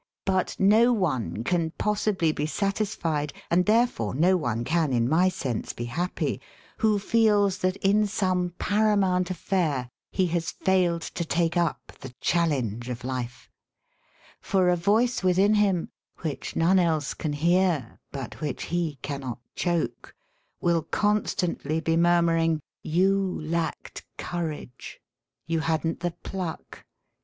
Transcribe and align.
But 0.25 0.55
no 0.57 0.91
one 0.91 1.43
can 1.43 1.73
possibly 1.77 2.31
be 2.31 2.47
satis 2.47 2.95
fied, 2.95 3.31
and 3.51 3.67
therefore 3.67 4.15
no 4.15 4.35
one 4.35 4.63
can 4.63 4.91
in 4.91 5.07
my 5.07 5.29
sense 5.29 5.73
be 5.73 5.85
happy, 5.85 6.41
who 6.77 6.97
feels 6.97 7.59
that 7.59 7.75
in 7.75 8.07
some 8.07 8.49
paramoimt 8.57 9.29
affair 9.29 9.91
he 10.11 10.25
has 10.33 10.49
failed 10.49 11.03
to 11.03 11.23
take 11.23 11.55
up 11.55 11.91
the 12.01 12.15
challenge 12.19 12.89
of 12.89 13.03
life. 13.03 13.47
For 14.39 14.69
a 14.69 14.75
voice 14.75 15.21
within 15.21 15.53
him, 15.53 15.89
which 16.21 16.55
none 16.55 16.79
else 16.79 17.13
can 17.13 17.33
hear, 17.33 17.99
but 18.11 18.31
22 18.31 18.39
SELF 18.39 18.41
AND 18.41 18.41
SELF 18.41 18.41
MANAGEMENT 18.41 18.41
which 18.41 18.63
he 18.63 18.99
cannot 19.03 19.39
choke, 19.89 20.15
will 20.59 20.81
constantly 20.81 21.79
be 21.79 21.95
mur^ 21.95 22.25
muring: 22.25 22.59
"You 22.81 23.39
lacked 23.39 24.03
courage. 24.17 24.99
You 25.45 25.59
hadn't 25.59 25.99
the 25.99 26.15
pluck. 26.23 26.85